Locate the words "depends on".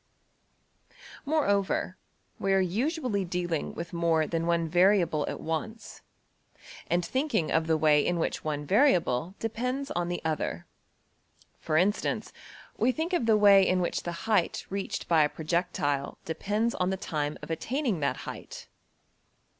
9.37-10.09, 16.25-16.89